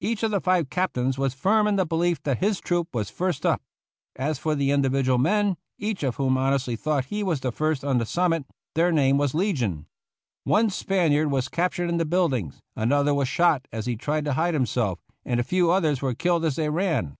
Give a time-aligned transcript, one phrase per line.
[0.00, 3.46] Each of the five captains was firm in the belief that his troop was first
[3.46, 3.62] up.
[4.16, 8.04] As for the individual men, each of whom honestly thought he was first on the
[8.04, 8.44] summit,
[8.74, 9.86] their name was legion.
[10.42, 14.54] One Spaniard was captured in the buildings, another was shot as he tried to hide
[14.54, 17.14] himself, and a few others were killed as they ran.